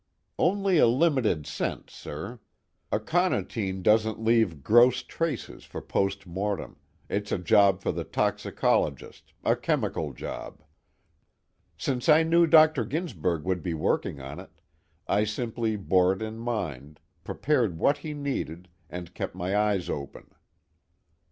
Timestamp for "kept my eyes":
19.13-19.87